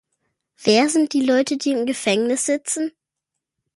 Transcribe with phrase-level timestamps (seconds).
[0.63, 2.91] Wer sind die Leute, die im Gefängnis sitzen?